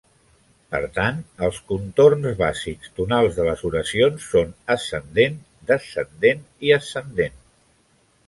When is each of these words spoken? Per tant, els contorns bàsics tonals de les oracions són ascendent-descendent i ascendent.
Per 0.75 0.79
tant, 0.93 1.17
els 1.47 1.57
contorns 1.71 2.37
bàsics 2.39 2.93
tonals 3.01 3.35
de 3.39 3.45
les 3.49 3.61
oracions 3.69 4.25
són 4.31 4.55
ascendent-descendent 4.77 6.43
i 6.69 6.73
ascendent. 6.79 7.37